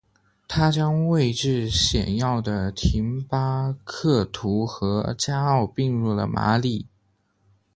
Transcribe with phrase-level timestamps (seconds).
[0.47, 6.87] 他将位置显要的廷巴克图和加奥并入了马里。